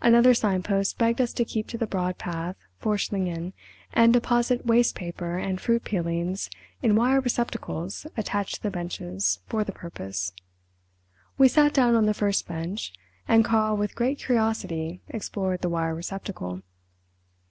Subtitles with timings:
[0.00, 3.52] Another signpost begged us to keep to the broad path for Schlingen
[3.92, 6.48] and deposit waste paper and fruit peelings
[6.80, 10.32] in wire receptacles attached to the benches for the purpose.
[11.36, 12.94] We sat down on the first bench,
[13.28, 16.62] and Karl with great curiosity explored the wire receptacle.